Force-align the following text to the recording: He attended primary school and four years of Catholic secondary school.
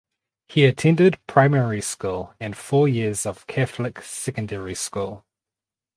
He 0.47 0.65
attended 0.65 1.19
primary 1.27 1.79
school 1.79 2.33
and 2.39 2.57
four 2.57 2.87
years 2.87 3.23
of 3.23 3.45
Catholic 3.45 4.01
secondary 4.01 4.73
school. 4.73 5.27